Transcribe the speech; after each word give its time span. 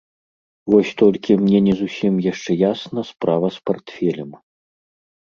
Вось 0.73 0.93
толькі 1.01 1.35
мне 1.41 1.59
не 1.67 1.73
зусім 1.81 2.13
яшчэ 2.31 2.51
ясна 2.71 3.05
справа 3.11 3.47
з 3.59 3.63
партфелем. 3.71 4.31